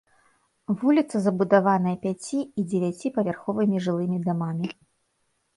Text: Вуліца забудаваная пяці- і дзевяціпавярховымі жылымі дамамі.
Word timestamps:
Вуліца 0.83 1.19
забудаваная 1.25 1.93
пяці- 2.05 2.43
і 2.59 2.65
дзевяціпавярховымі 2.71 3.85
жылымі 3.89 4.17
дамамі. 4.29 4.67